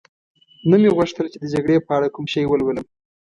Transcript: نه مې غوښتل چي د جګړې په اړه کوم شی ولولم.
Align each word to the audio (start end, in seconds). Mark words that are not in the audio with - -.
نه 0.69 0.75
مې 0.81 0.89
غوښتل 0.97 1.25
چي 1.31 1.37
د 1.39 1.45
جګړې 1.53 1.85
په 1.85 1.91
اړه 1.97 2.07
کوم 2.15 2.25
شی 2.33 2.45
ولولم. 2.47 2.85